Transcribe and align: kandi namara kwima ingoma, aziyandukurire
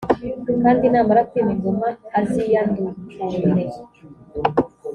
kandi 0.63 0.85
namara 0.91 1.21
kwima 1.29 1.51
ingoma, 1.55 1.87
aziyandukurire 2.19 3.65